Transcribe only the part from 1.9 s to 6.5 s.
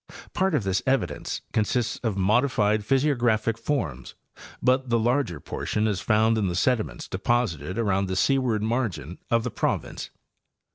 of modified physiographic forms, but the larger portion is found in